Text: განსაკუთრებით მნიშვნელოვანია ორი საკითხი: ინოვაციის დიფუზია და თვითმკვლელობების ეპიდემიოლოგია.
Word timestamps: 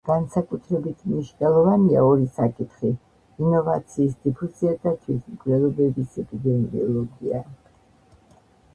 განსაკუთრებით 0.09 1.03
მნიშვნელოვანია 1.09 2.05
ორი 2.13 2.25
საკითხი: 2.39 2.91
ინოვაციის 3.45 4.19
დიფუზია 4.25 4.75
და 4.87 4.97
თვითმკვლელობების 5.05 6.21
ეპიდემიოლოგია. 6.27 7.49